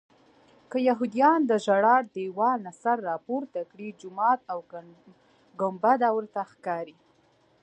[0.69, 4.59] که یهودیان د ژړا دیوال نه سر راپورته کړي جومات او
[5.59, 6.97] ګنبده ورته ښکاري.